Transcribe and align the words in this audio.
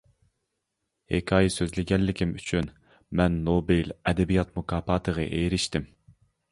ھېكايە 1.15 1.51
سۆزلىگەنلىكىم 1.55 2.33
ئۈچۈن 2.39 2.73
مەن 3.21 3.39
نوبېل 3.51 3.95
ئەدەبىيات 4.01 4.59
مۇكاپاتىغا 4.61 5.29
ئېرىشتىم. 5.41 5.91